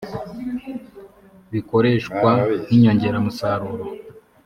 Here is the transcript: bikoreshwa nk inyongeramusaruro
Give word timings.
bikoreshwa 1.51 2.31
nk 2.63 2.67
inyongeramusaruro 2.75 3.85